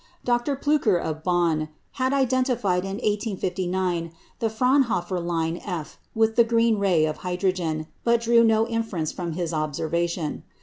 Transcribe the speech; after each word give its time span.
Dr. 0.25 0.55
Plücker 0.55 0.99
of 0.99 1.21
Bonn 1.23 1.69
had 1.91 2.11
identified 2.11 2.85
in 2.85 2.95
1859 2.95 4.11
the 4.39 4.49
Fraunhofer 4.49 5.19
line 5.19 5.57
F 5.63 5.99
with 6.15 6.35
the 6.35 6.43
green 6.43 6.79
ray 6.79 7.05
of 7.05 7.17
hydrogen, 7.17 7.85
but 8.03 8.21
drew 8.21 8.43
no 8.43 8.65
inference 8.67 9.11
from 9.11 9.33
his 9.33 9.53
observation. 9.53 10.41